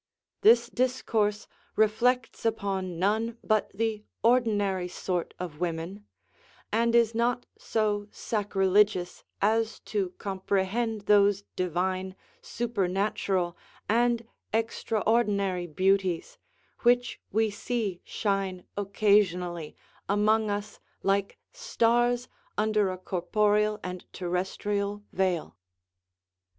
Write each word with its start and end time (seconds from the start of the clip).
This 0.41 0.67
discourse 0.67 1.45
reflects 1.75 2.43
upon 2.43 2.97
none 2.97 3.37
but 3.43 3.69
the 3.71 4.03
ordinary 4.23 4.87
sort 4.87 5.35
of 5.37 5.59
women, 5.59 6.07
and 6.71 6.95
is 6.95 7.13
not 7.13 7.45
so 7.55 8.07
sacrilegious 8.09 9.23
as 9.43 9.79
to 9.81 10.15
comprehend 10.17 11.01
those 11.01 11.43
divine, 11.55 12.15
supernatural, 12.41 13.55
and 13.87 14.25
extraordinary 14.51 15.67
beauties, 15.67 16.39
which 16.79 17.21
we 17.31 17.51
see 17.51 18.01
shine 18.03 18.65
occasionally 18.75 19.75
among 20.09 20.49
us 20.49 20.79
like 21.03 21.37
stars 21.51 22.27
under 22.57 22.89
a 22.89 22.97
corporeal 22.97 23.79
and 23.83 24.11
terrestrial 24.11 25.03
veil. 25.13 25.57